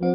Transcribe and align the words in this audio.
Jetzt 0.00 0.06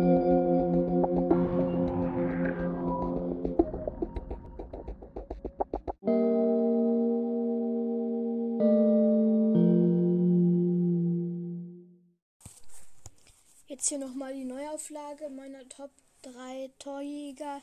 hier 13.90 13.98
nochmal 13.98 14.34
die 14.34 14.46
Neuauflage 14.46 15.30
meiner 15.30 15.68
Top 15.68 15.92
3 16.22 16.72
Torjäger 16.80 17.62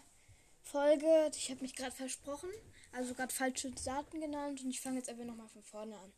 Folge. 0.63 1.31
Ich 1.35 1.51
habe 1.51 1.63
mich 1.63 1.75
gerade 1.75 1.93
versprochen, 1.93 2.51
also 2.93 3.15
gerade 3.15 3.33
falsche 3.33 3.71
Daten 3.71 4.21
genannt 4.21 4.63
und 4.63 4.69
ich 4.69 4.83
fange 4.83 4.99
jetzt 4.99 5.09
einfach 5.09 5.25
nochmal 5.25 5.49
von 5.49 5.63
vorne 5.63 5.97
an. 5.97 6.13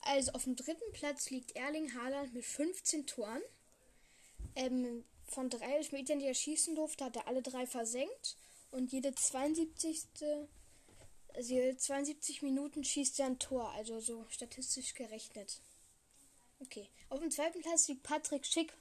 Also 0.00 0.32
auf 0.32 0.44
dem 0.44 0.56
dritten 0.56 0.90
Platz 0.94 1.28
liegt 1.28 1.56
Erling 1.56 1.92
Haaland 1.92 2.32
mit 2.32 2.46
15 2.46 3.06
Toren. 3.06 3.42
Ähm, 4.56 5.04
von 5.26 5.48
drei 5.48 5.76
Elfmetern, 5.76 6.18
die 6.18 6.26
er 6.26 6.34
schießen 6.34 6.74
durfte, 6.74 7.04
hat 7.04 7.16
er 7.16 7.28
alle 7.28 7.42
drei 7.42 7.66
versenkt. 7.66 8.36
Und 8.70 8.92
jede 8.92 9.14
72. 9.14 10.04
Also 11.34 11.54
jede 11.54 11.76
72 11.76 12.42
Minuten 12.42 12.84
schießt 12.84 13.20
er 13.20 13.26
ein 13.26 13.38
Tor, 13.38 13.70
also 13.70 14.00
so 14.00 14.26
statistisch 14.28 14.94
gerechnet. 14.94 15.60
Okay. 16.60 16.88
Auf 17.08 17.20
dem 17.20 17.30
zweiten 17.30 17.62
Platz 17.62 17.88
liegt 17.88 18.02
Patrick 18.02 18.44
Schick. 18.44 18.72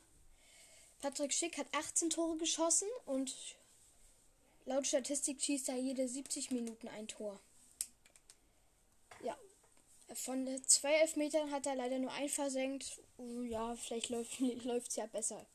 Patrick 1.01 1.33
Schick 1.33 1.57
hat 1.57 1.67
18 1.73 2.09
Tore 2.09 2.37
geschossen 2.37 2.87
und 3.05 3.33
laut 4.65 4.85
Statistik 4.85 5.41
schießt 5.41 5.69
er 5.69 5.77
jede 5.77 6.07
70 6.07 6.51
Minuten 6.51 6.87
ein 6.89 7.07
Tor. 7.07 7.39
Ja, 9.23 9.37
von 10.13 10.47
zwei 10.65 10.93
Elfmetern 10.95 11.51
hat 11.51 11.65
er 11.65 11.75
leider 11.75 11.99
nur 11.99 12.11
ein 12.11 12.29
versenkt. 12.29 12.99
Ja, 13.47 13.75
vielleicht 13.75 14.09
läuft 14.09 14.39
es 14.89 14.95
ja 14.95 15.05
besser. 15.05 15.45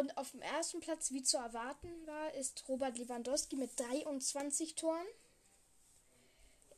Und 0.00 0.16
auf 0.16 0.30
dem 0.30 0.42
ersten 0.42 0.80
Platz, 0.80 1.12
wie 1.12 1.22
zu 1.22 1.36
erwarten 1.36 1.88
war, 2.06 2.34
ist 2.34 2.64
Robert 2.68 2.98
Lewandowski 2.98 3.56
mit 3.56 3.78
23 3.78 4.74
Toren. 4.74 5.06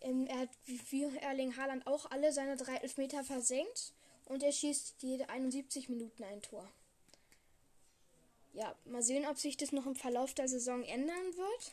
Ähm, 0.01 0.27
er 0.27 0.41
hat 0.41 0.51
wie 0.67 1.05
Erling 1.21 1.57
Haaland 1.57 1.87
auch 1.87 2.11
alle 2.11 2.33
seine 2.33 2.57
drei 2.57 2.77
Elfmeter 2.77 3.23
versenkt 3.23 3.93
und 4.27 4.43
er 4.43 4.53
schießt 4.53 4.97
jede 5.03 5.29
71 5.29 5.89
Minuten 5.89 6.25
ein 6.25 6.43
Tor. 6.43 6.69
Ja, 8.53 8.77
mal 8.85 9.03
sehen, 9.03 9.27
ob 9.27 9.39
sich 9.39 9.57
das 9.57 9.73
noch 9.73 9.87
im 9.87 9.95
Verlauf 9.95 10.35
der 10.35 10.49
Saison 10.49 10.83
ändern 10.83 11.37
wird 11.37 11.73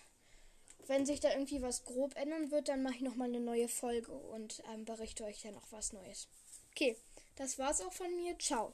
wenn 0.89 1.05
sich 1.05 1.19
da 1.19 1.29
irgendwie 1.29 1.61
was 1.61 1.85
grob 1.85 2.15
ändern 2.15 2.49
wird, 2.49 2.67
dann 2.67 2.81
mache 2.81 2.95
ich 2.95 3.01
nochmal 3.01 3.27
eine 3.27 3.39
neue 3.39 3.67
Folge 3.69 4.11
und 4.11 4.63
ähm, 4.73 4.85
berichte 4.85 5.23
euch 5.23 5.41
dann 5.43 5.53
noch 5.53 5.71
was 5.71 5.93
Neues. 5.93 6.27
Okay, 6.71 6.97
das 7.35 7.59
war's 7.59 7.81
auch 7.81 7.93
von 7.93 8.13
mir. 8.15 8.37
Ciao. 8.39 8.73